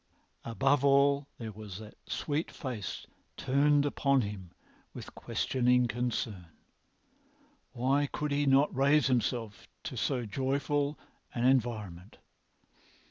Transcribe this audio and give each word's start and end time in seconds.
Above 0.43 0.83
all, 0.83 1.27
there 1.37 1.51
was 1.51 1.77
that 1.77 1.93
sweet 2.07 2.49
face 2.49 3.05
turned 3.37 3.85
upon 3.85 4.21
him 4.21 4.49
with 4.95 5.13
questioning 5.13 5.87
concern. 5.87 6.47
Why 7.73 8.07
could 8.07 8.31
he 8.31 8.47
not 8.47 8.75
raise 8.75 9.05
himself 9.05 9.67
to 9.83 9.95
so 9.95 10.25
joyful 10.25 10.97
an 11.35 11.45
environment? 11.45 12.17